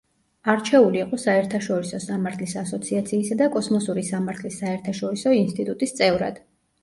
[0.51, 6.41] არჩეული იყო საერთაშორისო სამართლის ასოციაციისა და კოსმოსური სამართლის საერთაშორისო ინსტიტუტის წევრად.